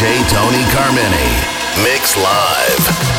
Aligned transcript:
DJ 0.00 0.26
Tony 0.30 0.64
Carmini. 0.72 1.28
Mix 1.84 2.16
live. 2.16 3.09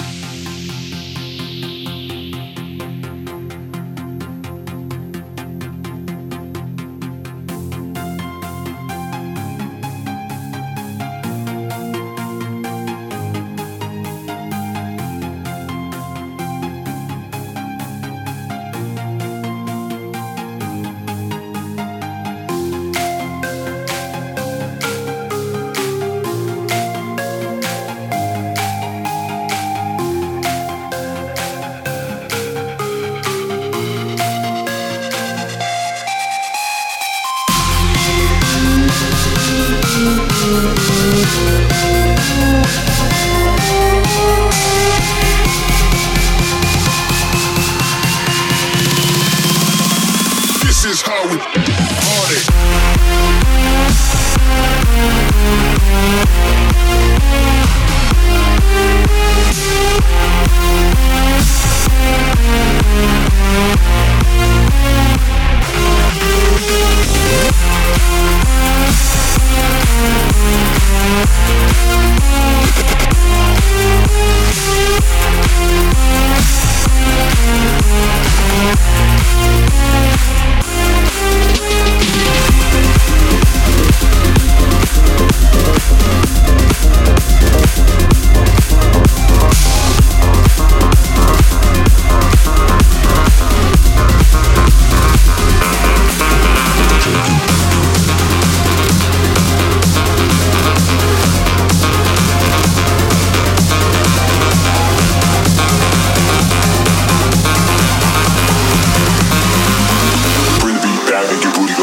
Bye. 0.00 0.33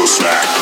snack. 0.06 0.61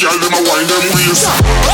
Girl 0.00 0.18
them 0.18 0.32
a 0.32 0.42
wind 0.42 0.68
them 0.70 0.80
waist. 0.94 1.73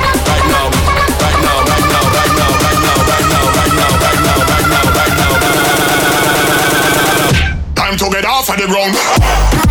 together 8.01 8.27
off 8.27 8.49
of 8.49 8.57
the 8.57 8.65
ground. 8.65 9.70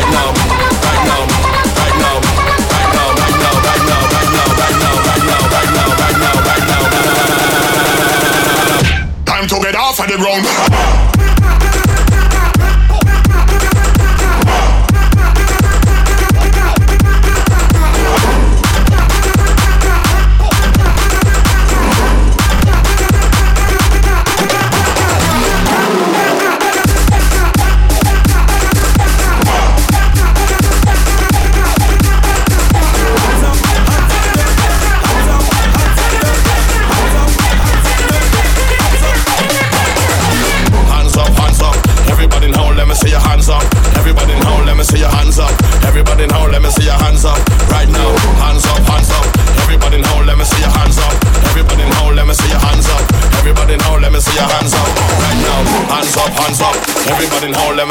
get 9.71 9.79
off 9.79 9.99
of 9.99 10.07
the 10.07 10.17
ground. 10.17 11.20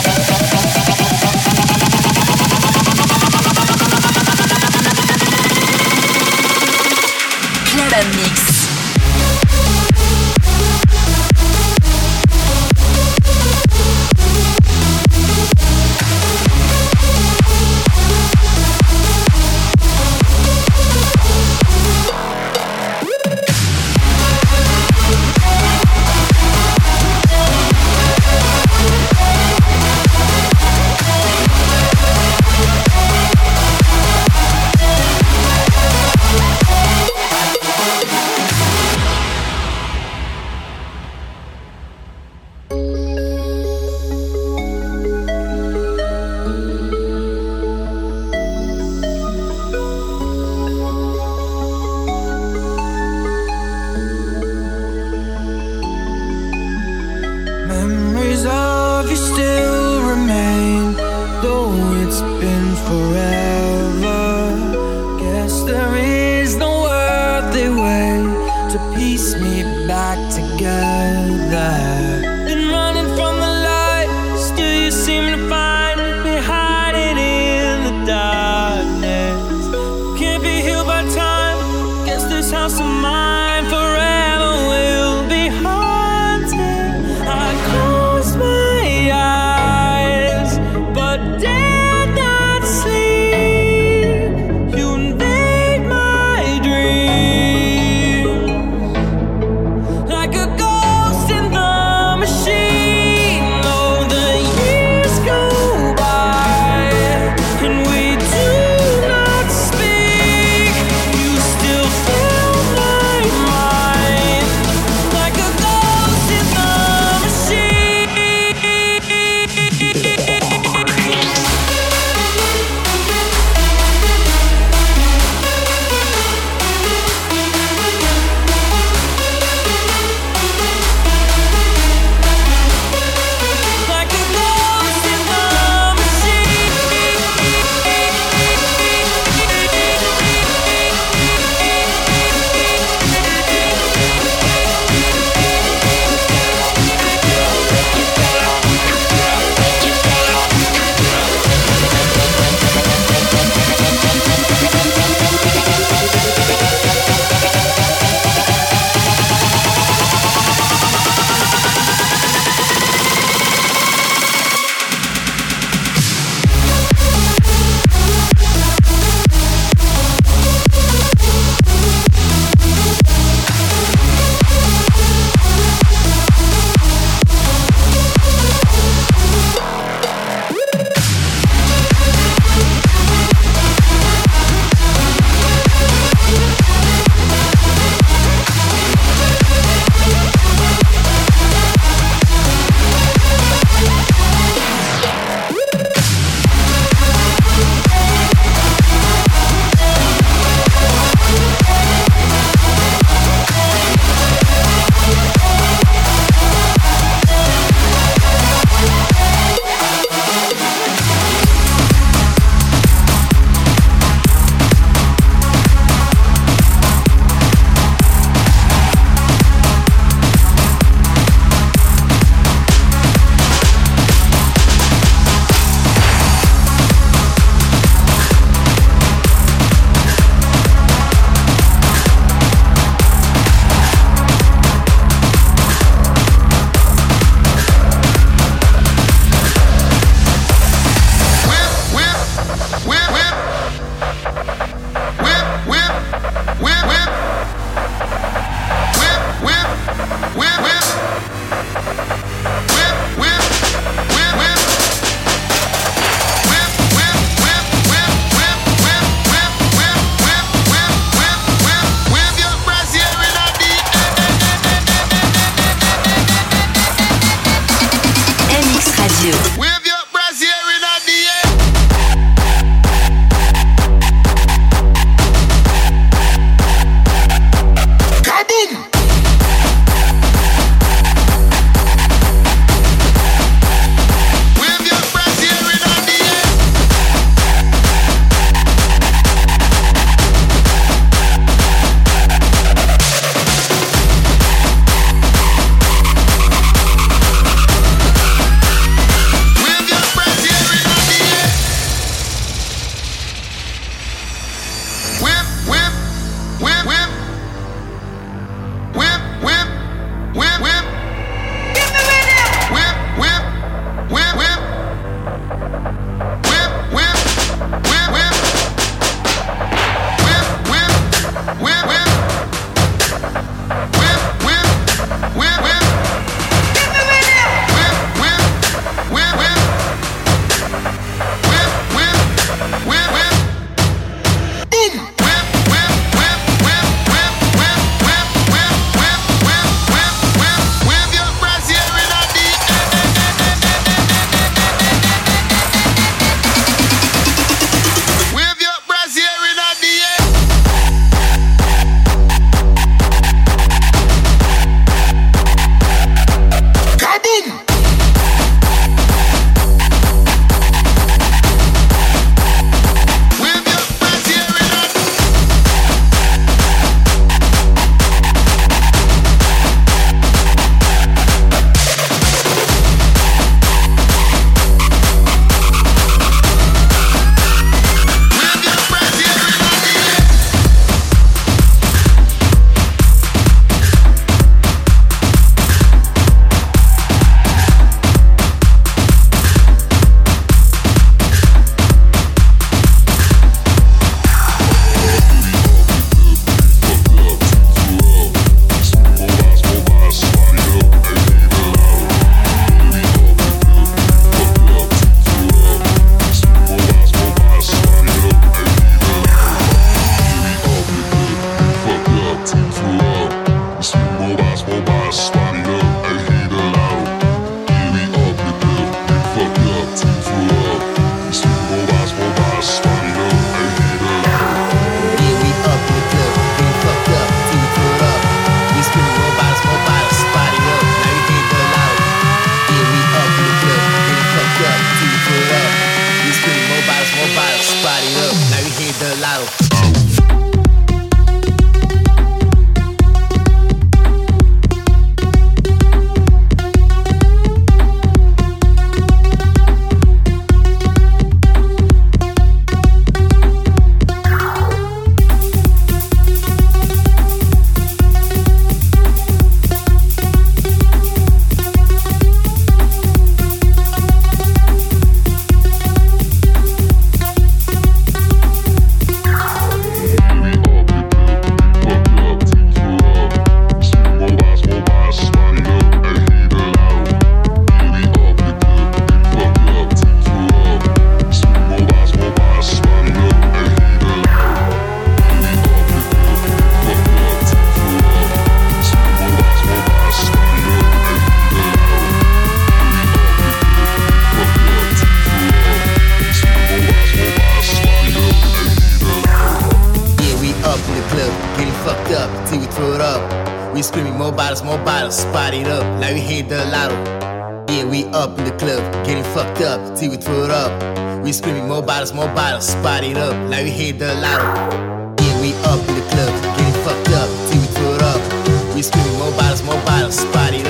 hit 513.70 513.98
the 513.98 514.14
lotto. 514.14 515.14
Yeah, 515.22 515.40
we 515.40 515.54
up 515.64 515.80
in 515.88 515.94
the 515.94 516.06
club, 516.10 516.32
getting 516.56 516.82
fucked 516.84 517.10
up, 517.14 517.28
till 517.48 517.60
we 517.60 517.66
throw 517.74 517.94
it 517.94 518.02
up. 518.02 518.74
We 518.74 518.82
screw 518.82 519.02
more 519.18 519.30
bottles, 519.32 519.62
more 519.62 519.80
bottles, 519.84 520.18
spotted 520.18 520.66